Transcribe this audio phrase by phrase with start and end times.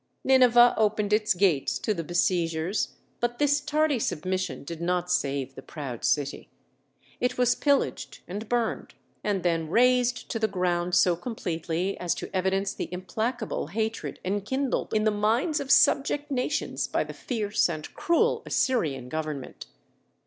[0.23, 5.61] Nineveh opened its gates to the besiegers, but this tardy submission did not save the
[5.61, 6.49] proud city.
[7.19, 12.35] It was pillaged and burned, and then razed to the ground so completely as to
[12.35, 17.93] evidence the implacable hatred enkindled in the minds of subject nations by the fierce and
[17.93, 19.67] cruel Assyrian government.